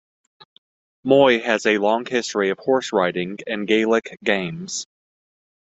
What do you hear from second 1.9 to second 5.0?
history of horse riding and Gaelic games.